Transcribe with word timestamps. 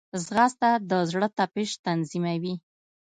ځغاسته 0.23 0.69
د 0.89 0.91
زړه 1.09 1.27
تپش 1.37 1.69
تنظیموي 1.85 2.55